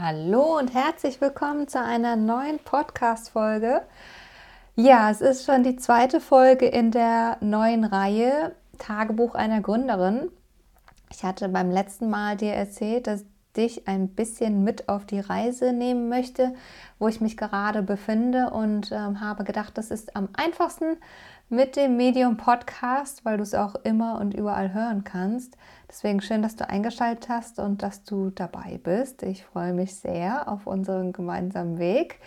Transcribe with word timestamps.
Hallo 0.00 0.58
und 0.58 0.72
herzlich 0.74 1.20
willkommen 1.20 1.66
zu 1.66 1.82
einer 1.82 2.14
neuen 2.14 2.60
Podcast-Folge. 2.60 3.82
Ja, 4.76 5.10
es 5.10 5.20
ist 5.20 5.44
schon 5.44 5.64
die 5.64 5.74
zweite 5.74 6.20
Folge 6.20 6.66
in 6.66 6.92
der 6.92 7.36
neuen 7.40 7.84
Reihe 7.84 8.54
Tagebuch 8.78 9.34
einer 9.34 9.60
Gründerin. 9.60 10.30
Ich 11.10 11.24
hatte 11.24 11.48
beim 11.48 11.72
letzten 11.72 12.10
Mal 12.10 12.36
dir 12.36 12.52
erzählt, 12.52 13.08
dass 13.08 13.24
dich 13.58 13.86
ein 13.88 14.08
bisschen 14.08 14.64
mit 14.64 14.88
auf 14.88 15.04
die 15.04 15.20
Reise 15.20 15.72
nehmen 15.72 16.08
möchte, 16.08 16.54
wo 16.98 17.08
ich 17.08 17.20
mich 17.20 17.36
gerade 17.36 17.82
befinde 17.82 18.50
und 18.50 18.92
ähm, 18.92 19.20
habe 19.20 19.44
gedacht, 19.44 19.76
das 19.76 19.90
ist 19.90 20.16
am 20.16 20.28
einfachsten 20.32 20.96
mit 21.50 21.76
dem 21.76 21.96
Medium 21.96 22.36
Podcast, 22.36 23.24
weil 23.24 23.38
du 23.38 23.42
es 23.42 23.54
auch 23.54 23.74
immer 23.84 24.20
und 24.20 24.32
überall 24.32 24.72
hören 24.72 25.02
kannst. 25.04 25.56
Deswegen 25.88 26.20
schön, 26.20 26.42
dass 26.42 26.56
du 26.56 26.68
eingeschaltet 26.68 27.28
hast 27.28 27.58
und 27.58 27.82
dass 27.82 28.04
du 28.04 28.30
dabei 28.30 28.78
bist. 28.82 29.22
Ich 29.22 29.44
freue 29.44 29.72
mich 29.72 29.96
sehr 29.96 30.48
auf 30.48 30.66
unseren 30.66 31.12
gemeinsamen 31.12 31.78
Weg 31.78 32.20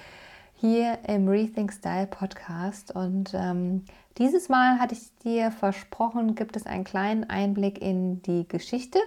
hier 0.56 1.00
im 1.08 1.28
Rethink 1.28 1.72
Style 1.72 2.08
Podcast. 2.08 2.96
Und 2.96 3.34
ähm, 3.34 3.86
dieses 4.18 4.50
Mal 4.50 4.80
hatte 4.80 4.96
ich 4.96 5.16
dir 5.24 5.52
versprochen, 5.52 6.36
gibt 6.36 6.56
es 6.56 6.66
einen 6.66 6.84
kleinen 6.84 7.30
Einblick 7.30 7.82
in 7.82 8.22
die 8.24 8.48
Geschichte 8.48 9.00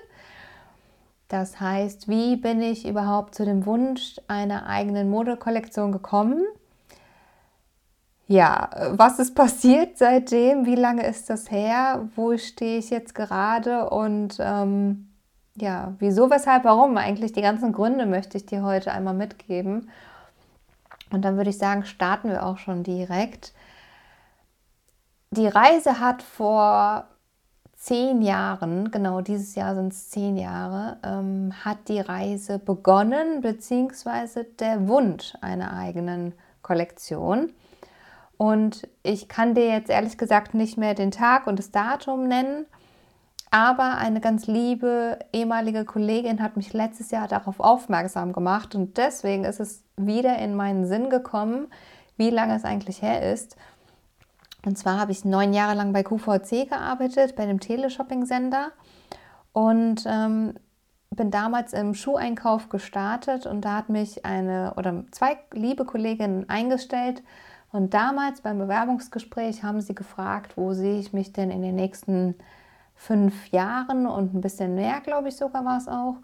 das 1.34 1.58
heißt, 1.58 2.06
wie 2.06 2.36
bin 2.36 2.62
ich 2.62 2.86
überhaupt 2.86 3.34
zu 3.34 3.44
dem 3.44 3.66
Wunsch 3.66 4.20
einer 4.28 4.66
eigenen 4.66 5.10
Modekollektion 5.10 5.90
gekommen? 5.90 6.44
Ja, 8.28 8.70
was 8.92 9.18
ist 9.18 9.34
passiert 9.34 9.98
seitdem? 9.98 10.64
Wie 10.64 10.76
lange 10.76 11.04
ist 11.04 11.28
das 11.28 11.50
her? 11.50 12.08
Wo 12.14 12.36
stehe 12.38 12.78
ich 12.78 12.90
jetzt 12.90 13.16
gerade? 13.16 13.90
Und 13.90 14.36
ähm, 14.38 15.08
ja, 15.56 15.94
wieso, 15.98 16.30
weshalb, 16.30 16.62
warum? 16.62 16.96
Eigentlich 16.96 17.32
die 17.32 17.42
ganzen 17.42 17.72
Gründe 17.72 18.06
möchte 18.06 18.36
ich 18.36 18.46
dir 18.46 18.62
heute 18.62 18.92
einmal 18.92 19.14
mitgeben. 19.14 19.90
Und 21.10 21.22
dann 21.22 21.36
würde 21.36 21.50
ich 21.50 21.58
sagen, 21.58 21.84
starten 21.84 22.30
wir 22.30 22.46
auch 22.46 22.58
schon 22.58 22.84
direkt. 22.84 23.52
Die 25.32 25.48
Reise 25.48 25.98
hat 25.98 26.22
vor 26.22 27.08
zehn 27.84 28.22
Jahren, 28.22 28.90
genau 28.90 29.20
dieses 29.20 29.54
Jahr 29.56 29.74
sind 29.74 29.92
es 29.92 30.08
zehn 30.08 30.38
Jahre, 30.38 30.96
ähm, 31.04 31.52
hat 31.66 31.88
die 31.88 32.00
Reise 32.00 32.58
begonnen, 32.58 33.42
beziehungsweise 33.42 34.44
der 34.44 34.88
Wunsch 34.88 35.34
einer 35.42 35.76
eigenen 35.76 36.32
Kollektion. 36.62 37.52
Und 38.38 38.88
ich 39.02 39.28
kann 39.28 39.54
dir 39.54 39.66
jetzt 39.66 39.90
ehrlich 39.90 40.16
gesagt 40.16 40.54
nicht 40.54 40.78
mehr 40.78 40.94
den 40.94 41.10
Tag 41.10 41.46
und 41.46 41.58
das 41.58 41.72
Datum 41.72 42.26
nennen, 42.26 42.64
aber 43.50 43.98
eine 43.98 44.22
ganz 44.22 44.46
liebe 44.46 45.18
ehemalige 45.34 45.84
Kollegin 45.84 46.42
hat 46.42 46.56
mich 46.56 46.72
letztes 46.72 47.10
Jahr 47.10 47.28
darauf 47.28 47.60
aufmerksam 47.60 48.32
gemacht 48.32 48.74
und 48.74 48.96
deswegen 48.96 49.44
ist 49.44 49.60
es 49.60 49.84
wieder 49.98 50.38
in 50.38 50.54
meinen 50.54 50.86
Sinn 50.86 51.10
gekommen, 51.10 51.68
wie 52.16 52.30
lange 52.30 52.56
es 52.56 52.64
eigentlich 52.64 53.02
her 53.02 53.30
ist. 53.30 53.56
Und 54.64 54.76
zwar 54.76 54.98
habe 54.98 55.12
ich 55.12 55.24
neun 55.24 55.52
Jahre 55.52 55.74
lang 55.74 55.92
bei 55.92 56.02
QVC 56.02 56.68
gearbeitet, 56.68 57.36
bei 57.36 57.46
dem 57.46 57.60
Teleshopping-Sender. 57.60 58.72
Und 59.52 60.04
ähm, 60.06 60.54
bin 61.10 61.30
damals 61.30 61.72
im 61.72 61.94
Schuheinkauf 61.94 62.68
gestartet 62.68 63.46
und 63.46 63.64
da 63.64 63.76
hat 63.76 63.88
mich 63.88 64.24
eine 64.24 64.74
oder 64.76 65.04
zwei 65.12 65.38
liebe 65.52 65.84
Kolleginnen 65.84 66.48
eingestellt. 66.48 67.22
Und 67.72 67.94
damals 67.94 68.40
beim 68.40 68.58
Bewerbungsgespräch 68.58 69.62
haben 69.62 69.80
sie 69.80 69.94
gefragt, 69.94 70.56
wo 70.56 70.72
sehe 70.72 70.98
ich 70.98 71.12
mich 71.12 71.32
denn 71.32 71.50
in 71.50 71.62
den 71.62 71.74
nächsten 71.74 72.36
fünf 72.94 73.48
Jahren 73.48 74.06
und 74.06 74.34
ein 74.34 74.40
bisschen 74.40 74.74
mehr, 74.74 75.00
glaube 75.00 75.28
ich 75.28 75.36
sogar 75.36 75.64
war 75.64 75.78
es 75.78 75.88
auch. 75.88 76.16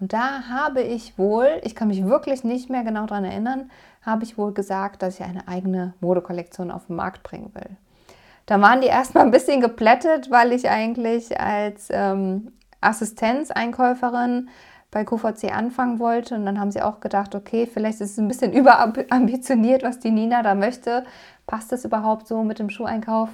Und 0.00 0.12
da 0.12 0.48
habe 0.48 0.80
ich 0.80 1.18
wohl, 1.18 1.60
ich 1.64 1.74
kann 1.74 1.88
mich 1.88 2.04
wirklich 2.04 2.44
nicht 2.44 2.70
mehr 2.70 2.84
genau 2.84 3.06
daran 3.06 3.24
erinnern, 3.24 3.70
habe 4.02 4.24
ich 4.24 4.38
wohl 4.38 4.52
gesagt, 4.52 5.02
dass 5.02 5.18
ich 5.18 5.24
eine 5.24 5.48
eigene 5.48 5.94
Modekollektion 6.00 6.70
auf 6.70 6.86
den 6.86 6.96
Markt 6.96 7.22
bringen 7.22 7.50
will. 7.54 7.76
Da 8.46 8.60
waren 8.60 8.80
die 8.80 8.86
erstmal 8.88 9.24
ein 9.24 9.30
bisschen 9.30 9.60
geplättet, 9.60 10.30
weil 10.30 10.52
ich 10.52 10.68
eigentlich 10.68 11.38
als 11.40 11.88
ähm, 11.90 12.52
Assistenzeinkäuferin 12.80 14.48
bei 14.90 15.04
QVC 15.04 15.54
anfangen 15.54 15.98
wollte. 15.98 16.34
Und 16.34 16.46
dann 16.46 16.58
haben 16.58 16.70
sie 16.70 16.82
auch 16.82 17.00
gedacht, 17.00 17.34
okay, 17.34 17.68
vielleicht 17.72 18.00
ist 18.00 18.12
es 18.12 18.18
ein 18.18 18.28
bisschen 18.28 18.52
überambitioniert, 18.52 19.82
was 19.84 19.98
die 19.98 20.10
Nina 20.10 20.42
da 20.42 20.54
möchte. 20.54 21.04
Passt 21.46 21.72
das 21.72 21.84
überhaupt 21.84 22.26
so 22.26 22.42
mit 22.42 22.58
dem 22.58 22.70
Schuheinkauf? 22.70 23.30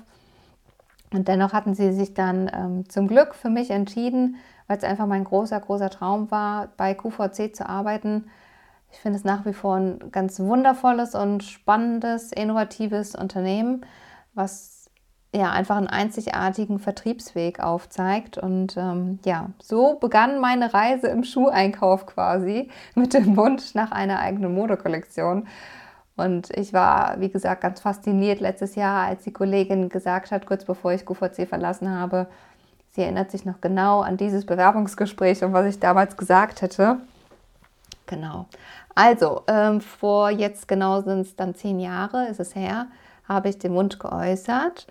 Und 1.15 1.29
dennoch 1.29 1.53
hatten 1.53 1.75
sie 1.75 1.93
sich 1.93 2.13
dann 2.13 2.51
ähm, 2.53 2.89
zum 2.89 3.07
Glück 3.07 3.35
für 3.35 3.49
mich 3.49 3.71
entschieden, 3.71 4.37
weil 4.67 4.79
es 4.79 4.85
einfach 4.85 5.07
mein 5.07 5.25
großer, 5.25 5.61
großer 5.61 5.89
Traum 5.89 6.31
war, 6.31 6.69
bei 6.77 6.95
QVC 6.95 7.55
zu 7.55 7.69
arbeiten. 7.69 8.31
Ich 8.91 8.99
finde 8.99 9.19
es 9.19 9.25
nach 9.25 9.47
wie 9.47 9.53
vor 9.53 9.77
ein 9.77 10.11
ganz 10.11 10.41
wundervolles 10.41 11.15
und 11.15 11.45
spannendes, 11.45 12.33
innovatives 12.33 13.15
Unternehmen, 13.15 13.87
was 14.35 14.91
ja 15.35 15.51
einfach 15.51 15.77
einen 15.77 15.87
einzigartigen 15.87 16.81
Vertriebsweg 16.81 17.61
aufzeigt. 17.61 18.37
Und 18.37 18.77
ähm, 18.77 19.21
ja, 19.25 19.51
so 19.63 19.99
begann 20.01 20.41
meine 20.41 20.75
Reise 20.75 21.09
im 21.09 21.23
Schuheinkauf 21.23 22.07
quasi 22.07 22.71
mit 22.97 23.15
dem 23.15 23.37
Wunsch 23.37 23.75
nach 23.75 23.93
einer 23.93 24.19
eigenen 24.19 24.53
Modekollektion. 24.53 25.47
Und 26.17 26.51
ich 26.57 26.73
war, 26.73 27.21
wie 27.21 27.31
gesagt, 27.31 27.61
ganz 27.61 27.81
fasziniert 27.81 28.41
letztes 28.41 28.77
Jahr, 28.77 29.07
als 29.09 29.25
die 29.25 29.33
Kollegin 29.33 29.89
gesagt 29.89 30.31
hat, 30.31 30.47
kurz 30.47 30.65
bevor 30.65 30.93
ich 30.93 31.05
QVC 31.05 31.49
verlassen 31.49 31.91
habe, 31.91 32.29
Sie 32.95 33.03
erinnert 33.03 33.33
sich 33.33 33.45
noch 33.45 33.61
genau 33.61 34.03
an 34.03 34.17
dieses 34.17 34.47
Bewerbungsgespräch 34.47 35.43
und 35.43 35.53
was 35.53 35.67
ich 35.67 35.81
damals 35.81 36.17
gesagt 36.17 36.63
hätte. 36.63 36.99
Genau. 38.07 38.47
Also, 38.95 39.43
ähm, 39.49 39.81
vor 39.81 40.31
jetzt 40.31 40.69
genau 40.69 41.01
sind 41.01 41.23
es 41.23 41.35
dann 41.35 41.57
zehn 41.57 41.81
Jahre, 41.81 42.29
ist 42.29 42.39
es 42.39 42.55
her, 42.55 42.87
habe 43.29 43.49
ich 43.49 43.59
den 43.59 43.75
Wunsch 43.75 43.99
geäußert. 43.99 44.87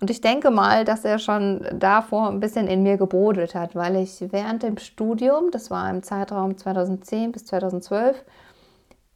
Und 0.00 0.10
ich 0.10 0.20
denke 0.20 0.52
mal, 0.52 0.84
dass 0.84 1.04
er 1.04 1.18
schon 1.18 1.66
davor 1.72 2.28
ein 2.28 2.38
bisschen 2.38 2.68
in 2.68 2.84
mir 2.84 2.96
gebrodelt 2.96 3.56
hat, 3.56 3.74
weil 3.74 3.96
ich 3.96 4.24
während 4.30 4.62
dem 4.62 4.78
Studium, 4.78 5.50
das 5.50 5.68
war 5.68 5.90
im 5.90 6.04
Zeitraum 6.04 6.56
2010 6.56 7.32
bis 7.32 7.46
2012, 7.46 8.24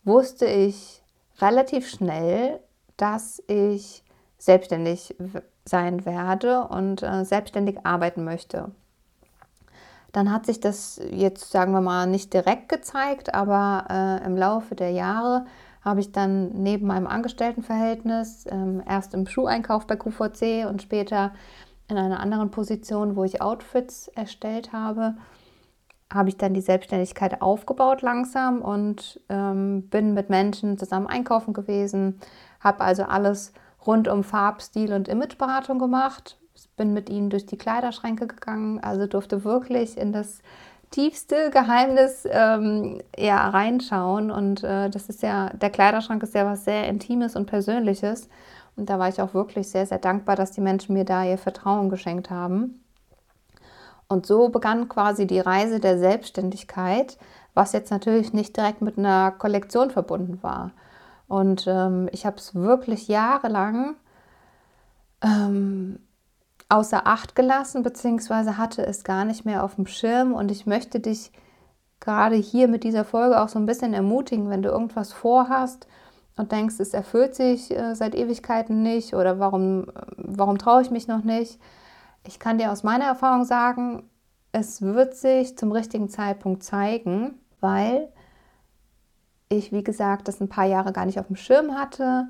wusste 0.02 0.46
ich 0.46 1.00
relativ 1.40 1.88
schnell, 1.88 2.60
dass 2.96 3.42
ich 3.46 4.02
selbstständig 4.38 5.16
sein 5.64 6.04
werde 6.04 6.64
und 6.64 7.02
äh, 7.02 7.24
selbstständig 7.24 7.84
arbeiten 7.84 8.24
möchte. 8.24 8.70
Dann 10.12 10.32
hat 10.32 10.46
sich 10.46 10.60
das 10.60 11.00
jetzt, 11.10 11.50
sagen 11.50 11.72
wir 11.72 11.80
mal, 11.80 12.06
nicht 12.06 12.32
direkt 12.32 12.68
gezeigt, 12.68 13.34
aber 13.34 13.86
äh, 13.90 14.24
im 14.24 14.36
Laufe 14.36 14.74
der 14.74 14.90
Jahre 14.90 15.44
habe 15.82 16.00
ich 16.00 16.10
dann 16.10 16.48
neben 16.62 16.86
meinem 16.86 17.06
Angestelltenverhältnis 17.06 18.44
ähm, 18.50 18.82
erst 18.88 19.14
im 19.14 19.26
Schuheinkauf 19.26 19.86
bei 19.86 19.96
QVC 19.96 20.66
und 20.68 20.82
später 20.82 21.32
in 21.88 21.96
einer 21.96 22.20
anderen 22.20 22.50
Position, 22.50 23.14
wo 23.14 23.24
ich 23.24 23.40
Outfits 23.40 24.08
erstellt 24.08 24.72
habe, 24.72 25.14
habe 26.12 26.28
ich 26.28 26.36
dann 26.36 26.54
die 26.54 26.60
Selbstständigkeit 26.60 27.42
aufgebaut 27.42 28.02
langsam 28.02 28.62
und 28.62 29.20
ähm, 29.28 29.88
bin 29.88 30.14
mit 30.14 30.30
Menschen 30.30 30.78
zusammen 30.78 31.06
einkaufen 31.06 31.52
gewesen, 31.52 32.20
habe 32.60 32.82
also 32.82 33.04
alles 33.04 33.52
rund 33.86 34.08
um 34.08 34.24
Farbstil 34.24 34.92
und 34.92 35.08
Imageberatung 35.08 35.78
gemacht. 35.78 36.38
Bin 36.76 36.92
mit 36.92 37.08
ihnen 37.08 37.30
durch 37.30 37.46
die 37.46 37.58
Kleiderschränke 37.58 38.26
gegangen, 38.26 38.80
also 38.80 39.06
durfte 39.06 39.44
wirklich 39.44 39.96
in 39.96 40.12
das 40.12 40.40
tiefste 40.90 41.50
Geheimnis 41.50 42.26
ähm, 42.30 43.00
ja, 43.16 43.48
reinschauen. 43.48 44.30
Und 44.30 44.62
äh, 44.62 44.90
das 44.90 45.08
ist 45.08 45.22
ja, 45.22 45.50
der 45.50 45.70
Kleiderschrank 45.70 46.22
ist 46.22 46.34
ja 46.34 46.44
was 46.46 46.64
sehr 46.64 46.88
Intimes 46.88 47.36
und 47.36 47.46
Persönliches. 47.46 48.28
Und 48.76 48.90
da 48.90 48.98
war 48.98 49.08
ich 49.08 49.20
auch 49.20 49.34
wirklich 49.34 49.68
sehr, 49.68 49.86
sehr 49.86 49.98
dankbar, 49.98 50.36
dass 50.36 50.52
die 50.52 50.60
Menschen 50.60 50.94
mir 50.94 51.04
da 51.04 51.24
ihr 51.24 51.38
Vertrauen 51.38 51.88
geschenkt 51.88 52.30
haben. 52.30 52.82
Und 54.08 54.26
so 54.26 54.48
begann 54.48 54.88
quasi 54.88 55.26
die 55.26 55.40
Reise 55.40 55.80
der 55.80 55.98
Selbstständigkeit, 55.98 57.18
was 57.54 57.72
jetzt 57.72 57.90
natürlich 57.90 58.32
nicht 58.32 58.56
direkt 58.56 58.82
mit 58.82 58.98
einer 58.98 59.32
Kollektion 59.32 59.90
verbunden 59.90 60.42
war. 60.42 60.72
Und 61.28 61.66
ähm, 61.66 62.08
ich 62.12 62.24
habe 62.24 62.36
es 62.36 62.54
wirklich 62.54 63.08
jahrelang 63.08 63.96
ähm, 65.22 65.98
außer 66.68 67.06
Acht 67.06 67.34
gelassen, 67.34 67.82
beziehungsweise 67.82 68.58
hatte 68.58 68.86
es 68.86 69.04
gar 69.04 69.24
nicht 69.24 69.44
mehr 69.44 69.64
auf 69.64 69.74
dem 69.74 69.86
Schirm. 69.86 70.34
Und 70.34 70.50
ich 70.50 70.66
möchte 70.66 71.00
dich 71.00 71.32
gerade 71.98 72.36
hier 72.36 72.68
mit 72.68 72.84
dieser 72.84 73.04
Folge 73.04 73.40
auch 73.40 73.48
so 73.48 73.58
ein 73.58 73.66
bisschen 73.66 73.94
ermutigen, 73.94 74.50
wenn 74.50 74.62
du 74.62 74.68
irgendwas 74.68 75.12
vorhast 75.12 75.88
und 76.36 76.52
denkst, 76.52 76.76
es 76.78 76.92
erfüllt 76.92 77.34
sich 77.34 77.70
äh, 77.70 77.94
seit 77.94 78.14
Ewigkeiten 78.14 78.82
nicht 78.82 79.14
oder 79.14 79.38
warum, 79.38 79.86
warum 80.16 80.58
traue 80.58 80.82
ich 80.82 80.90
mich 80.90 81.08
noch 81.08 81.24
nicht. 81.24 81.58
Ich 82.26 82.38
kann 82.38 82.58
dir 82.58 82.72
aus 82.72 82.82
meiner 82.82 83.04
Erfahrung 83.06 83.44
sagen, 83.44 84.08
es 84.52 84.82
wird 84.82 85.14
sich 85.14 85.56
zum 85.56 85.72
richtigen 85.72 86.08
Zeitpunkt 86.08 86.62
zeigen, 86.62 87.40
weil 87.60 88.08
ich, 89.48 89.72
wie 89.72 89.84
gesagt, 89.84 90.28
das 90.28 90.40
ein 90.40 90.48
paar 90.48 90.64
Jahre 90.64 90.92
gar 90.92 91.06
nicht 91.06 91.20
auf 91.20 91.28
dem 91.28 91.36
Schirm 91.36 91.78
hatte. 91.78 92.28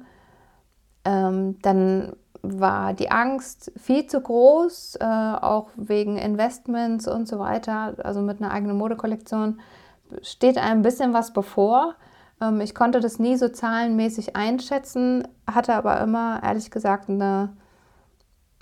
ähm, 1.05 1.59
dann 1.63 2.17
war 2.43 2.93
die 2.95 3.11
Angst 3.11 3.73
viel 3.77 4.07
zu 4.07 4.21
groß, 4.21 4.97
äh, 5.01 5.05
auch 5.05 5.69
wegen 5.77 6.17
Investments 6.17 7.09
und 7.09 7.27
so 7.29 7.39
weiter. 7.39 7.95
Also 8.05 8.21
mit 8.23 8.41
einer 8.41 8.53
eigenen 8.53 8.77
Modekollektion 8.77 9.61
steht 10.23 10.59
einem 10.59 10.81
ein 10.81 10.83
bisschen 10.83 11.13
was 11.13 11.33
bevor. 11.33 11.95
Ähm, 12.41 12.61
ich 12.61 12.75
konnte 12.75 13.01
das 13.01 13.19
nie 13.19 13.37
so 13.37 13.49
zahlenmäßig 13.49 14.37
einschätzen, 14.37 15.27
hatte 15.47 15.75
aber 15.75 16.01
immer, 16.01 16.43
ehrlich 16.43 16.71
gesagt, 16.71 17.09
eine, 17.09 17.57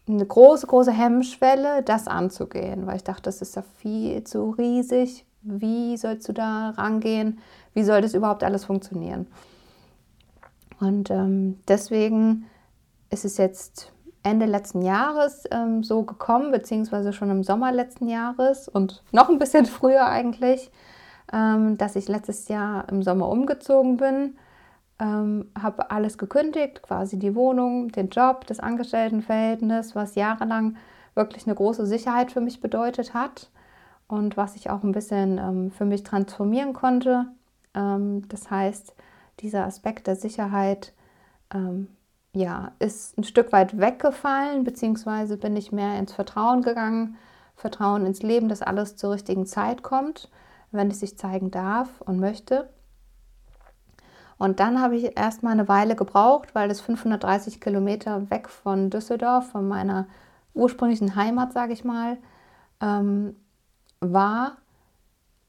eine 0.07 0.27
große, 0.27 0.67
große 0.67 0.93
Hemmschwelle, 0.93 1.83
das 1.83 2.07
anzugehen, 2.09 2.87
weil 2.87 2.97
ich 2.97 3.05
dachte, 3.05 3.23
das 3.23 3.41
ist 3.41 3.57
ja 3.57 3.63
viel 3.63 4.23
zu 4.25 4.51
riesig. 4.51 5.25
Wie 5.43 5.97
sollst 5.97 6.29
du 6.29 6.33
da 6.33 6.71
rangehen? 6.71 7.39
Wie 7.73 7.85
soll 7.85 8.01
das 8.01 8.15
überhaupt 8.15 8.45
alles 8.45 8.65
funktionieren? 8.65 9.27
Und 10.81 11.11
ähm, 11.11 11.61
deswegen 11.69 12.47
ist 13.11 13.25
es 13.25 13.37
jetzt 13.39 13.93
Ende 14.23 14.47
letzten 14.47 14.83
Jahres 14.83 15.45
ähm, 15.51 15.83
so 15.83 16.03
gekommen, 16.03 16.51
beziehungsweise 16.51 17.13
schon 17.13 17.31
im 17.31 17.45
Sommer 17.45 17.73
letzten 17.73 18.09
Jahres 18.09 18.69
und 18.69 19.03
noch 19.13 19.29
ein 19.29 19.39
bisschen 19.39 19.67
früher 19.67 20.07
eigentlich, 20.07 20.71
ähm, 21.33 21.77
dass 21.79 21.97
ich 21.97 22.09
letztes 22.09 22.49
Jahr 22.49 22.89
im 22.89 23.03
Sommer 23.03 23.29
umgezogen 23.29 23.97
bin. 23.97 24.37
Ähm, 25.01 25.51
habe 25.61 25.91
alles 25.91 26.19
gekündigt, 26.19 26.83
quasi 26.83 27.19
die 27.19 27.35
Wohnung, 27.35 27.91
den 27.91 28.11
Job, 28.11 28.47
das 28.47 28.61
Angestelltenverhältnis, 28.61 29.97
was 29.97 30.15
jahrelang 30.15 30.77
wirklich 31.15 31.47
eine 31.47 31.57
große 31.57 31.87
Sicherheit 31.87 32.31
für 32.31 32.41
mich 32.41 32.61
bedeutet 32.61 33.13
hat 33.13 33.51
und 34.07 34.37
was 34.37 34.55
ich 34.55 34.71
auch 34.71 34.85
ein 34.85 34.93
bisschen 34.93 35.39
ähm, 35.39 35.71
für 35.73 35.85
mich 35.85 36.05
transformieren 36.05 36.75
konnte. 36.75 37.27
Ähm, 37.75 38.29
das 38.29 38.51
heißt, 38.51 38.95
dieser 39.41 39.65
Aspekt 39.65 40.07
der 40.07 40.17
Sicherheit 40.17 40.93
ähm, 41.53 41.89
ja, 42.33 42.73
ist 42.79 43.19
ein 43.19 43.25
Stück 43.25 43.53
weit 43.53 43.79
weggefallen, 43.79 44.63
beziehungsweise 44.63 45.37
bin 45.37 45.57
ich 45.57 45.73
mehr 45.73 45.99
ins 45.99 46.13
Vertrauen 46.13 46.63
gegangen, 46.63 47.17
Vertrauen 47.57 48.07
ins 48.07 48.23
Leben, 48.23 48.49
dass 48.49 48.63
alles 48.63 48.97
zur 48.97 49.13
richtigen 49.13 49.47
Zeit 49.47 49.83
kommt 49.83 50.31
wenn 50.75 50.91
es 50.91 51.01
sich 51.01 51.17
zeigen 51.17 51.51
darf 51.51 52.01
und 52.01 52.19
möchte. 52.19 52.69
Und 54.39 54.61
dann 54.61 54.81
habe 54.81 54.97
ich 54.97 55.17
erstmal 55.17 55.53
eine 55.53 55.69
Weile 55.69 55.97
gebraucht, 55.97 56.55
weil 56.55 56.71
es 56.71 56.81
530 56.81 57.61
Kilometer 57.61 58.31
weg 58.31 58.49
von 58.49 58.91
Düsseldorf, 58.91 59.51
von 59.51 59.69
meiner 59.69 60.07
ursprünglichen 60.55 61.17
Heimat, 61.17 61.53
sage 61.53 61.73
ich 61.73 61.85
mal, 61.85 62.19
ähm, 62.81 63.37
war. 64.01 64.59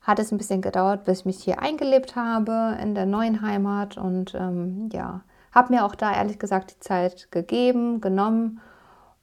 Hat 0.01 0.19
es 0.19 0.31
ein 0.31 0.37
bisschen 0.37 0.61
gedauert, 0.61 1.05
bis 1.05 1.19
ich 1.19 1.25
mich 1.25 1.43
hier 1.43 1.59
eingelebt 1.61 2.15
habe 2.15 2.77
in 2.81 2.93
der 2.93 3.07
neuen 3.07 3.41
Heimat 3.41 3.97
und 3.97 4.35
ähm, 4.35 4.89
ja, 4.93 5.21
habe 5.51 5.73
mir 5.73 5.83
auch 5.83 5.95
da 5.95 6.13
ehrlich 6.13 6.37
gesagt 6.37 6.71
die 6.75 6.79
Zeit 6.79 7.31
gegeben, 7.31 8.01
genommen 8.01 8.61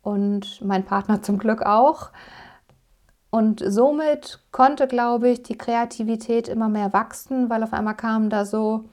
und 0.03 0.61
mein 0.63 0.85
Partner 0.85 1.23
zum 1.23 1.39
Glück 1.39 1.63
auch. 1.63 2.11
Und 3.31 3.63
somit 3.65 4.41
konnte, 4.51 4.87
glaube 4.87 5.29
ich, 5.31 5.43
die 5.43 5.57
Kreativität 5.57 6.49
immer 6.49 6.69
mehr 6.69 6.93
wachsen, 6.93 7.49
weil 7.49 7.63
auf 7.63 7.73
einmal 7.73 7.97
kamen 7.97 8.29
da 8.29 8.45
so 8.45 8.85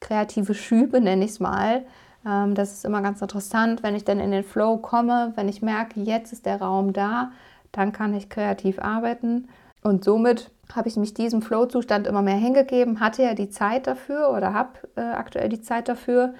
kreative 0.00 0.54
Schübe, 0.54 1.00
nenne 1.00 1.24
ich 1.24 1.32
es 1.32 1.40
mal. 1.40 1.84
Ähm, 2.26 2.54
das 2.54 2.72
ist 2.72 2.84
immer 2.84 3.02
ganz 3.02 3.22
interessant, 3.22 3.82
wenn 3.82 3.94
ich 3.94 4.04
dann 4.04 4.20
in 4.20 4.30
den 4.30 4.44
Flow 4.44 4.78
komme, 4.78 5.32
wenn 5.36 5.48
ich 5.48 5.62
merke, 5.62 6.00
jetzt 6.00 6.32
ist 6.32 6.46
der 6.46 6.60
Raum 6.60 6.92
da, 6.92 7.32
dann 7.72 7.92
kann 7.92 8.14
ich 8.14 8.28
kreativ 8.28 8.78
arbeiten. 8.78 9.48
Und 9.82 10.04
somit 10.04 10.50
habe 10.74 10.88
ich 10.88 10.96
mich 10.96 11.14
diesem 11.14 11.42
Flow-Zustand 11.42 12.06
immer 12.06 12.22
mehr 12.22 12.36
hingegeben, 12.36 13.00
hatte 13.00 13.22
ja 13.22 13.34
die 13.34 13.50
Zeit 13.50 13.86
dafür 13.86 14.30
oder 14.30 14.52
habe 14.52 14.72
äh, 14.96 15.00
aktuell 15.00 15.48
die 15.48 15.62
Zeit 15.62 15.88
dafür. 15.88 16.34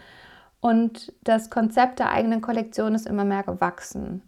Und 0.61 1.12
das 1.23 1.51
Konzept 1.51 1.99
der 1.99 2.11
eigenen 2.11 2.43
Kollektion 2.43 2.95
ist 2.95 3.07
immer 3.07 3.25
mehr 3.25 3.43
gewachsen. 3.43 4.23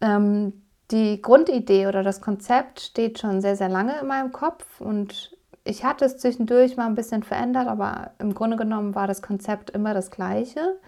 Ähm, 0.00 0.62
die 0.90 1.22
Grundidee 1.22 1.86
oder 1.86 2.02
das 2.02 2.20
Konzept 2.20 2.80
steht 2.80 3.18
schon 3.18 3.40
sehr, 3.40 3.56
sehr 3.56 3.68
lange 3.68 4.00
in 4.00 4.06
meinem 4.06 4.32
Kopf 4.32 4.80
und 4.80 5.36
ich 5.68 5.84
hatte 5.84 6.06
es 6.06 6.16
zwischendurch 6.16 6.76
mal 6.76 6.86
ein 6.86 6.94
bisschen 6.94 7.22
verändert, 7.22 7.68
aber 7.68 8.12
im 8.18 8.34
Grunde 8.34 8.56
genommen 8.56 8.94
war 8.94 9.06
das 9.06 9.20
Konzept 9.20 9.70
immer 9.70 9.92
das 9.92 10.10
gleiche. 10.10 10.78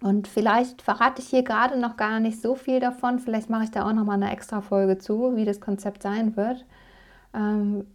Und 0.00 0.28
vielleicht 0.28 0.80
verrate 0.80 1.20
ich 1.20 1.28
hier 1.28 1.42
gerade 1.42 1.78
noch 1.78 1.96
gar 1.96 2.20
nicht 2.20 2.40
so 2.40 2.54
viel 2.54 2.80
davon. 2.80 3.18
Vielleicht 3.18 3.50
mache 3.50 3.64
ich 3.64 3.70
da 3.70 3.86
auch 3.86 3.92
noch 3.92 4.04
mal 4.04 4.14
eine 4.14 4.30
extra 4.30 4.60
Folge 4.60 4.98
zu, 4.98 5.36
wie 5.36 5.44
das 5.44 5.60
Konzept 5.60 6.02
sein 6.02 6.36
wird. 6.36 6.64
Ähm, 7.34 7.86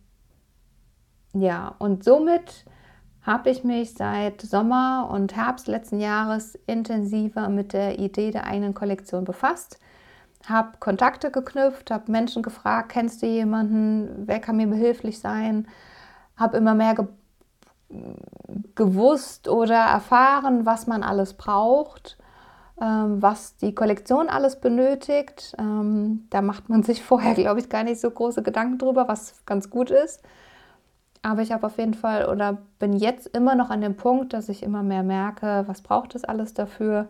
ja, 1.33 1.73
und 1.79 2.03
somit 2.03 2.65
habe 3.21 3.50
ich 3.50 3.63
mich 3.63 3.94
seit 3.94 4.41
Sommer 4.41 5.09
und 5.12 5.35
Herbst 5.35 5.67
letzten 5.67 6.00
Jahres 6.00 6.59
intensiver 6.67 7.50
mit 7.50 7.73
der 7.73 8.00
Idee 8.00 8.31
der 8.31 8.45
eigenen 8.45 8.73
Kollektion 8.73 9.23
befasst 9.23 9.79
habe 10.50 10.77
Kontakte 10.80 11.31
geknüpft, 11.31 11.92
habe 11.92 12.12
Menschen 12.12 12.44
gefragt, 12.44 12.89
kennst 12.89 13.21
du 13.21 13.27
jemanden, 13.27 14.27
wer 14.27 14.39
kann 14.39 14.57
mir 14.57 14.68
behilflich 14.68 15.19
sein, 15.19 15.68
habe 16.38 16.57
immer 16.57 16.75
mehr 16.75 16.95
ge 16.95 17.06
gewusst 18.74 19.47
oder 19.47 19.75
erfahren, 19.75 20.65
was 20.65 20.88
man 20.88 21.03
alles 21.03 21.36
braucht, 21.36 22.18
ähm, 22.81 23.21
was 23.21 23.57
die 23.57 23.75
Kollektion 23.75 24.27
alles 24.27 24.59
benötigt. 24.59 25.56
Ähm, 25.59 26.25
da 26.31 26.42
macht 26.42 26.68
man 26.68 26.83
sich 26.83 27.03
vorher, 27.03 27.36
glaube 27.36 27.59
ich, 27.59 27.69
gar 27.69 27.83
nicht 27.83 28.01
so 28.01 28.09
große 28.09 28.41
Gedanken 28.44 28.80
drüber, 28.80 29.07
was 29.07 29.45
ganz 29.45 29.69
gut 29.69 29.91
ist. 29.91 30.24
Aber 31.21 31.41
ich 31.41 31.51
habe 31.51 31.65
auf 31.65 31.77
jeden 31.77 31.94
Fall 31.94 32.27
oder 32.27 32.57
bin 32.80 32.94
jetzt 32.94 33.27
immer 33.27 33.56
noch 33.56 33.69
an 33.69 33.81
dem 33.81 33.95
Punkt, 33.95 34.33
dass 34.33 34.50
ich 34.50 34.62
immer 34.62 34.83
mehr 34.83 35.03
merke, 35.03 35.63
was 35.68 35.81
braucht 35.81 36.15
es 36.15 36.24
alles 36.24 36.53
dafür 36.53 37.07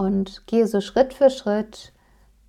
und 0.00 0.46
gehe 0.46 0.66
so 0.66 0.80
Schritt 0.80 1.12
für 1.12 1.28
Schritt 1.28 1.92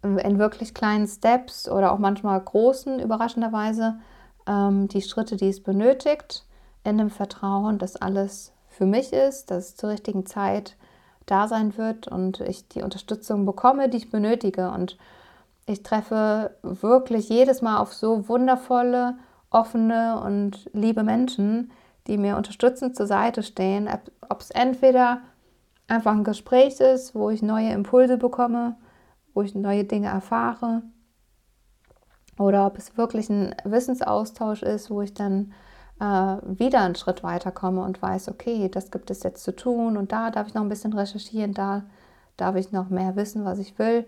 in 0.04 0.40
wirklich 0.40 0.74
kleinen 0.74 1.06
Steps 1.06 1.68
oder 1.68 1.92
auch 1.92 1.98
manchmal 1.98 2.40
großen, 2.40 3.02
überraschenderweise, 3.02 4.00
ähm, 4.48 4.88
die 4.88 5.02
Schritte, 5.02 5.36
die 5.36 5.50
es 5.50 5.62
benötigt, 5.62 6.46
in 6.86 6.98
dem 6.98 7.10
Vertrauen, 7.10 7.78
dass 7.78 7.98
alles 7.98 8.54
für 8.70 8.86
mich 8.86 9.12
ist, 9.12 9.52
dass 9.52 9.66
es 9.66 9.76
zur 9.76 9.90
richtigen 9.90 10.26
Zeit 10.26 10.78
da 11.26 11.50
sein 11.50 11.78
wird 11.78 12.08
und 12.08 12.40
ich 12.40 12.70
die 12.70 12.84
Unterstützung 12.84 13.46
bekomme, 13.46 13.90
die 13.90 13.98
ich 13.98 14.10
benötige. 14.10 14.72
Und 14.72 14.98
ich 15.66 15.84
treffe 15.84 16.56
wirklich 16.62 17.28
jedes 17.28 17.62
Mal 17.62 17.80
auf 17.80 17.94
so 17.94 18.30
wundervolle, 18.30 19.18
offene 19.50 20.22
und 20.24 20.70
liebe 20.72 21.04
Menschen, 21.04 21.74
die 22.08 22.18
mir 22.18 22.38
unterstützend 22.38 22.96
zur 22.96 23.08
Seite 23.08 23.44
stehen, 23.44 23.90
ob 24.30 24.40
es 24.40 24.52
entweder 24.52 25.20
einfach 25.92 26.14
ein 26.14 26.24
Gespräch 26.24 26.80
ist, 26.80 27.14
wo 27.14 27.30
ich 27.30 27.42
neue 27.42 27.72
Impulse 27.72 28.18
bekomme, 28.18 28.76
wo 29.34 29.42
ich 29.42 29.54
neue 29.54 29.84
Dinge 29.84 30.08
erfahre. 30.08 30.82
Oder 32.40 32.66
ob 32.66 32.78
es 32.78 32.98
wirklich 32.98 33.30
ein 33.30 33.54
Wissensaustausch 33.66 34.64
ist, 34.64 34.90
wo 34.90 35.02
ich 35.02 35.14
dann 35.14 35.54
äh, 36.00 36.38
wieder 36.44 36.82
einen 36.82 36.96
Schritt 36.96 37.24
weiter 37.24 37.52
komme 37.52 37.84
und 37.84 38.02
weiß, 38.02 38.30
okay, 38.30 38.70
das 38.70 38.90
gibt 38.90 39.12
es 39.12 39.22
jetzt 39.24 39.44
zu 39.44 39.56
tun 39.56 39.98
und 39.98 40.12
da 40.12 40.32
darf 40.32 40.48
ich 40.48 40.54
noch 40.54 40.64
ein 40.64 40.70
bisschen 40.70 40.94
recherchieren, 40.94 41.54
da 41.54 41.84
darf 42.38 42.56
ich 42.56 42.72
noch 42.72 42.90
mehr 42.90 43.16
wissen, 43.16 43.46
was 43.46 43.60
ich 43.60 43.78
will. 43.78 44.08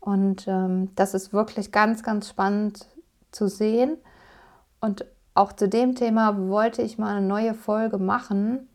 Und 0.00 0.46
ähm, 0.46 0.90
das 0.94 1.14
ist 1.14 1.32
wirklich 1.32 1.72
ganz, 1.72 2.02
ganz 2.02 2.28
spannend 2.28 2.86
zu 3.30 3.48
sehen. 3.48 3.96
Und 4.80 5.06
auch 5.34 5.52
zu 5.52 5.68
dem 5.68 5.94
Thema 5.94 6.48
wollte 6.48 6.82
ich 6.82 6.98
mal 6.98 7.16
eine 7.16 7.26
neue 7.26 7.54
Folge 7.54 7.98
machen, 7.98 8.68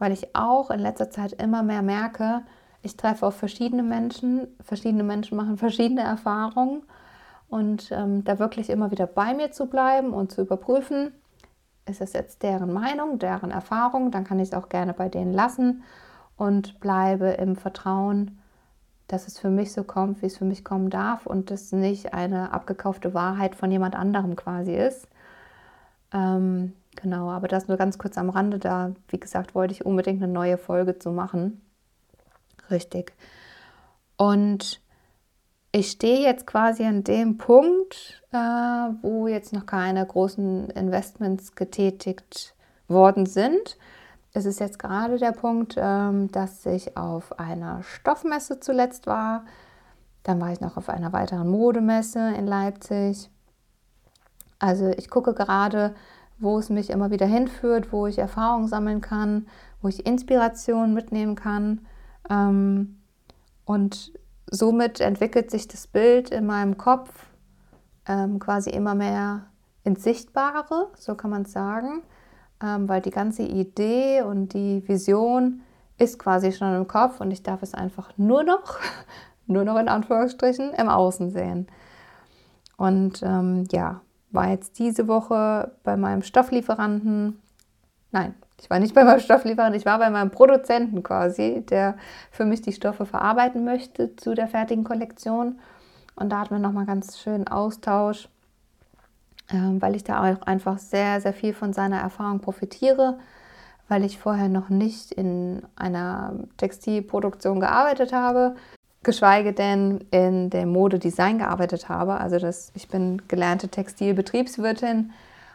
weil 0.00 0.10
ich 0.10 0.34
auch 0.34 0.70
in 0.70 0.80
letzter 0.80 1.10
Zeit 1.10 1.34
immer 1.34 1.62
mehr 1.62 1.82
merke, 1.82 2.42
ich 2.82 2.96
treffe 2.96 3.26
auf 3.26 3.36
verschiedene 3.36 3.82
Menschen, 3.82 4.48
verschiedene 4.60 5.04
Menschen 5.04 5.36
machen 5.36 5.56
verschiedene 5.58 6.00
Erfahrungen 6.00 6.82
und 7.48 7.92
ähm, 7.92 8.24
da 8.24 8.40
wirklich 8.40 8.70
immer 8.70 8.90
wieder 8.90 9.06
bei 9.06 9.34
mir 9.34 9.52
zu 9.52 9.66
bleiben 9.66 10.12
und 10.12 10.32
zu 10.32 10.40
überprüfen, 10.40 11.12
ist 11.86 12.00
es 12.00 12.14
jetzt 12.14 12.42
deren 12.42 12.72
Meinung, 12.72 13.18
deren 13.18 13.50
Erfahrung, 13.50 14.10
dann 14.10 14.24
kann 14.24 14.38
ich 14.40 14.48
es 14.48 14.54
auch 14.54 14.68
gerne 14.68 14.94
bei 14.94 15.08
denen 15.08 15.32
lassen 15.32 15.82
und 16.36 16.80
bleibe 16.80 17.28
im 17.32 17.56
Vertrauen, 17.56 18.40
dass 19.06 19.26
es 19.26 19.38
für 19.38 19.50
mich 19.50 19.72
so 19.72 19.84
kommt, 19.84 20.22
wie 20.22 20.26
es 20.26 20.38
für 20.38 20.44
mich 20.44 20.64
kommen 20.64 20.88
darf 20.88 21.26
und 21.26 21.50
es 21.50 21.72
nicht 21.72 22.14
eine 22.14 22.52
abgekaufte 22.52 23.12
Wahrheit 23.12 23.54
von 23.54 23.70
jemand 23.70 23.96
anderem 23.96 24.36
quasi 24.36 24.74
ist. 24.74 25.08
Ähm, 26.12 26.72
Genau, 26.96 27.30
aber 27.30 27.48
das 27.48 27.68
nur 27.68 27.76
ganz 27.76 27.98
kurz 27.98 28.18
am 28.18 28.30
Rande. 28.30 28.58
Da, 28.58 28.92
wie 29.08 29.20
gesagt, 29.20 29.54
wollte 29.54 29.72
ich 29.72 29.86
unbedingt 29.86 30.22
eine 30.22 30.32
neue 30.32 30.58
Folge 30.58 30.98
zu 30.98 31.10
machen. 31.10 31.60
Richtig. 32.70 33.14
Und 34.16 34.80
ich 35.72 35.92
stehe 35.92 36.20
jetzt 36.20 36.46
quasi 36.46 36.84
an 36.84 37.04
dem 37.04 37.38
Punkt, 37.38 38.22
äh, 38.32 38.36
wo 38.36 39.28
jetzt 39.28 39.52
noch 39.52 39.66
keine 39.66 40.04
großen 40.04 40.70
Investments 40.70 41.54
getätigt 41.54 42.54
worden 42.88 43.24
sind. 43.24 43.78
Es 44.32 44.46
ist 44.46 44.60
jetzt 44.60 44.78
gerade 44.78 45.18
der 45.18 45.32
Punkt, 45.32 45.76
ähm, 45.78 46.30
dass 46.30 46.66
ich 46.66 46.96
auf 46.96 47.38
einer 47.38 47.82
Stoffmesse 47.82 48.60
zuletzt 48.60 49.06
war. 49.06 49.44
Dann 50.22 50.40
war 50.40 50.52
ich 50.52 50.60
noch 50.60 50.76
auf 50.76 50.88
einer 50.88 51.12
weiteren 51.12 51.48
Modemesse 51.48 52.34
in 52.34 52.46
Leipzig. 52.46 53.30
Also 54.58 54.88
ich 54.88 55.08
gucke 55.08 55.34
gerade, 55.34 55.94
wo 56.40 56.58
es 56.58 56.70
mich 56.70 56.90
immer 56.90 57.10
wieder 57.10 57.26
hinführt, 57.26 57.92
wo 57.92 58.06
ich 58.06 58.18
Erfahrung 58.18 58.66
sammeln 58.66 59.00
kann, 59.00 59.46
wo 59.82 59.88
ich 59.88 60.06
Inspiration 60.06 60.94
mitnehmen 60.94 61.34
kann. 61.34 61.86
Ähm, 62.28 62.98
und 63.64 64.12
somit 64.50 65.00
entwickelt 65.00 65.50
sich 65.50 65.68
das 65.68 65.86
Bild 65.86 66.30
in 66.30 66.46
meinem 66.46 66.76
Kopf 66.76 67.10
ähm, 68.08 68.38
quasi 68.38 68.70
immer 68.70 68.94
mehr 68.94 69.46
ins 69.84 70.02
Sichtbare, 70.02 70.88
so 70.96 71.14
kann 71.14 71.30
man 71.30 71.42
es 71.42 71.52
sagen, 71.52 72.02
ähm, 72.62 72.88
weil 72.88 73.00
die 73.00 73.10
ganze 73.10 73.42
Idee 73.42 74.22
und 74.22 74.54
die 74.54 74.86
Vision 74.88 75.62
ist 75.98 76.18
quasi 76.18 76.52
schon 76.52 76.74
im 76.74 76.88
Kopf 76.88 77.20
und 77.20 77.30
ich 77.30 77.42
darf 77.42 77.62
es 77.62 77.74
einfach 77.74 78.10
nur 78.16 78.42
noch, 78.42 78.78
nur 79.46 79.64
noch 79.64 79.78
in 79.78 79.88
Anführungsstrichen, 79.88 80.72
im 80.72 80.88
Außen 80.88 81.30
sehen. 81.30 81.66
Und 82.76 83.22
ähm, 83.22 83.66
ja, 83.70 84.00
war 84.30 84.48
jetzt 84.48 84.78
diese 84.78 85.08
Woche 85.08 85.72
bei 85.82 85.96
meinem 85.96 86.22
Stofflieferanten, 86.22 87.40
nein, 88.12 88.34
ich 88.60 88.68
war 88.68 88.78
nicht 88.78 88.94
bei 88.94 89.04
meinem 89.04 89.20
Stofflieferanten, 89.20 89.78
ich 89.78 89.86
war 89.86 89.98
bei 89.98 90.10
meinem 90.10 90.30
Produzenten 90.30 91.02
quasi, 91.02 91.64
der 91.68 91.96
für 92.30 92.44
mich 92.44 92.60
die 92.62 92.72
Stoffe 92.72 93.06
verarbeiten 93.06 93.64
möchte 93.64 94.16
zu 94.16 94.34
der 94.34 94.48
fertigen 94.48 94.84
Kollektion. 94.84 95.58
Und 96.14 96.30
da 96.30 96.40
hatten 96.40 96.54
wir 96.54 96.58
nochmal 96.58 96.86
ganz 96.86 97.18
schönen 97.18 97.48
Austausch, 97.48 98.28
ähm, 99.50 99.80
weil 99.80 99.96
ich 99.96 100.04
da 100.04 100.20
auch 100.20 100.42
einfach 100.42 100.78
sehr, 100.78 101.20
sehr 101.20 101.32
viel 101.32 101.54
von 101.54 101.72
seiner 101.72 101.98
Erfahrung 101.98 102.40
profitiere, 102.40 103.18
weil 103.88 104.04
ich 104.04 104.18
vorher 104.18 104.48
noch 104.48 104.68
nicht 104.68 105.12
in 105.12 105.62
einer 105.74 106.34
Textilproduktion 106.58 107.58
gearbeitet 107.58 108.12
habe, 108.12 108.54
geschweige 109.02 109.52
denn 109.52 110.04
in 110.10 110.50
dem 110.50 110.70
Modedesign 110.72 111.38
gearbeitet 111.38 111.88
habe. 111.88 112.14
Also 112.14 112.38
das, 112.38 112.70
ich 112.74 112.88
bin 112.88 113.22
gelernte 113.28 113.68
Textilbetriebswirtin 113.68 115.12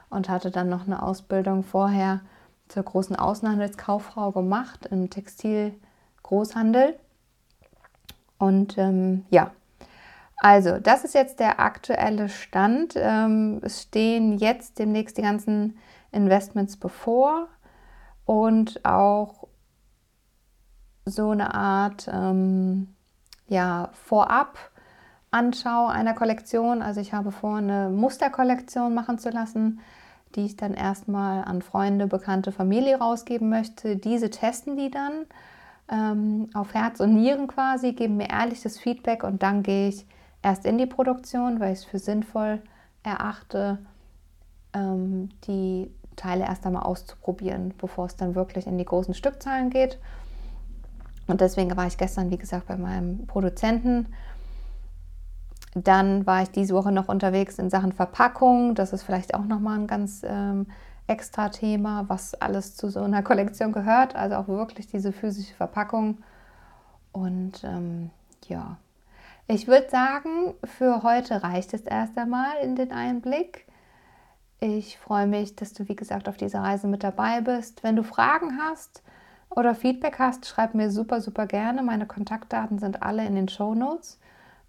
und 0.10 0.30
hatte 0.30 0.52
dann 0.52 0.70
noch 0.70 0.88
eine 0.88 1.04
Ausbildung 1.04 1.64
vorher 1.64 2.22
zur 2.68 2.84
großen 2.84 3.16
Außenhandelskauffrau 3.16 4.32
gemacht 4.32 4.88
im 4.88 5.10
Textilgroßhandel. 5.10 6.96
Und 8.38 8.78
ähm, 8.78 9.26
ja, 9.30 9.52
also 10.38 10.80
das 10.80 11.04
ist 11.04 11.14
jetzt 11.14 11.40
der 11.40 11.60
aktuelle 11.60 12.30
Stand. 12.30 12.96
Ähm, 12.98 13.62
es 13.64 13.84
stehen 13.84 14.38
jetzt 14.38 14.80
demnächst 14.80 15.18
die 15.18 15.22
ganzen 15.22 15.78
Investments 16.12 16.78
bevor 16.78 17.48
und 18.26 18.84
auch 18.84 19.48
so 21.06 21.30
eine 21.30 21.54
Art 21.54 22.10
ähm, 22.12 22.95
ja, 23.48 23.90
vorab 23.94 24.58
Anschau 25.32 25.88
einer 25.88 26.14
Kollektion. 26.14 26.82
Also 26.82 27.02
ich 27.02 27.14
habe 27.14 27.32
vor, 27.32 27.58
eine 27.58 27.90
Musterkollektion 27.90 28.94
machen 28.94 29.20
zu 29.20 29.30
lassen 29.30 29.80
die 30.36 30.46
ich 30.46 30.58
dann 30.58 30.74
erstmal 30.74 31.44
an 31.44 31.62
Freunde, 31.62 32.08
Bekannte, 32.08 32.52
Familie 32.52 32.98
rausgeben 32.98 33.50
möchte. 33.50 33.96
Diese 33.96 34.30
testen 34.30 34.78
die 34.78 34.92
dann 34.92 35.26
ähm, 35.90 36.50
auf 36.54 36.74
Herz 36.74 37.00
und 37.00 37.16
Nieren 37.16 37.48
quasi, 37.48 37.94
geben 37.94 38.18
mir 38.18 38.30
ehrliches 38.30 38.80
Feedback 38.80 39.24
und 39.24 39.44
dann 39.44 39.64
gehe 39.64 39.90
ich 39.90 40.06
erst 40.42 40.66
in 40.66 40.78
die 40.78 40.86
Produktion, 40.86 41.60
weil 41.60 41.74
ich 41.74 41.80
es 41.80 41.86
für 41.86 42.00
sinnvoll 42.00 42.62
erachte, 43.04 43.80
ähm, 44.74 45.30
die 45.48 45.90
Teile 46.16 46.46
erst 46.46 46.66
einmal 46.66 46.84
auszuprobieren, 46.84 47.74
bevor 47.78 48.06
es 48.06 48.16
dann 48.16 48.36
wirklich 48.36 48.68
in 48.68 48.78
die 48.78 48.86
großen 48.86 49.14
Stückzahlen 49.14 49.70
geht. 49.70 50.00
Und 51.28 51.42
deswegen 51.42 51.76
war 51.76 51.88
ich 51.88 51.98
gestern, 51.98 52.30
wie 52.32 52.38
gesagt, 52.38 52.68
bei 52.68 52.78
meinem 52.78 53.26
Produzenten 53.26 54.08
dann 55.76 56.26
war 56.26 56.42
ich 56.42 56.52
diese 56.52 56.74
Woche 56.74 56.92
noch 56.92 57.10
unterwegs 57.10 57.60
in 57.60 57.70
Sachen 57.70 57.92
Verpackung. 57.92 58.76
Das 58.76 58.94
ist 58.94 59.04
vielleicht 59.04 59.34
auch 59.34 59.44
nochmal 59.44 59.78
ein 59.78 59.88
ganz 59.88 60.22
ähm, 60.26 60.68
extra 61.06 61.50
Thema, 61.50 62.06
was 62.08 62.34
alles 62.34 62.78
zu 62.78 62.90
so 62.90 63.02
einer 63.02 63.22
Kollektion 63.24 63.74
gehört. 63.74 64.16
Also 64.16 64.38
auch 64.38 64.48
wirklich 64.48 64.88
diese 64.88 65.12
physische 65.12 65.54
Verpackung. 65.54 66.20
Und 67.12 67.64
ähm, 67.66 68.10
ja, 68.48 68.78
ich 69.48 69.68
würde 69.68 69.90
sagen, 69.90 70.54
für 70.64 71.04
heute 71.04 71.44
reicht 71.44 71.74
es 71.74 71.82
erst 71.82 72.18
einmal 72.18 72.56
in 72.64 72.78
den 72.78 72.94
Einblick. 72.94 73.66
Ich 74.62 74.98
freue 74.98 75.28
mich, 75.28 75.58
dass 75.58 75.74
du, 75.74 75.90
wie 75.90 75.96
gesagt, 75.96 76.30
auf 76.30 76.38
dieser 76.38 76.62
Reise 76.62 76.88
mit 76.88 77.04
dabei 77.04 77.42
bist. 77.42 77.84
Wenn 77.84 77.98
du 77.98 78.04
Fragen 78.04 78.58
hast 78.62 79.04
oder 79.50 79.76
Feedback 79.76 80.20
hast, 80.20 80.46
schreib 80.48 80.76
mir 80.76 80.92
super, 80.92 81.22
super 81.22 81.46
gerne. 81.48 81.82
Meine 81.84 82.06
Kontaktdaten 82.06 82.80
sind 82.80 83.04
alle 83.04 83.26
in 83.26 83.36
den 83.36 83.48
Show 83.48 83.74
Notes. 83.74 84.20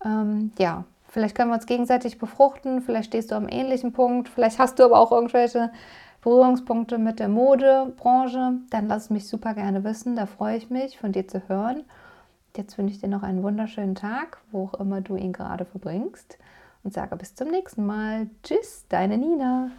Ähm, 0.04 0.52
ja, 0.59 0.85
Vielleicht 1.09 1.35
können 1.35 1.50
wir 1.50 1.54
uns 1.54 1.64
gegenseitig 1.64 2.18
befruchten, 2.18 2.83
vielleicht 2.83 3.06
stehst 3.06 3.30
du 3.30 3.37
am 3.37 3.49
ähnlichen 3.49 3.92
Punkt, 3.92 4.28
vielleicht 4.28 4.59
hast 4.59 4.78
du 4.78 4.85
aber 4.85 4.99
auch 4.99 5.12
irgendwelche 5.12 5.71
Berührungspunkte 6.21 6.99
mit 6.99 7.21
der 7.21 7.28
Modebranche. 7.28 8.59
Dann 8.71 8.88
lass 8.88 9.04
es 9.04 9.11
mich 9.11 9.26
super 9.26 9.54
gerne 9.54 9.85
wissen, 9.85 10.16
da 10.16 10.26
freue 10.26 10.56
ich 10.56 10.68
mich, 10.68 10.99
von 10.99 11.12
dir 11.12 11.28
zu 11.28 11.49
hören. 11.49 11.85
Jetzt 12.56 12.76
wünsche 12.76 12.95
ich 12.95 13.00
dir 13.00 13.09
noch 13.09 13.23
einen 13.23 13.42
wunderschönen 13.42 13.95
Tag, 13.95 14.38
wo 14.50 14.64
auch 14.64 14.75
immer 14.75 15.00
du 15.00 15.16
ihn 15.16 15.33
gerade 15.33 15.64
verbringst 15.64 16.38
und 16.83 16.92
sage 16.92 17.16
bis 17.16 17.35
zum 17.35 17.49
nächsten 17.49 17.87
Mal. 17.87 18.28
Tschüss, 18.42 18.85
deine 18.88 19.18
Nina. 19.18 19.71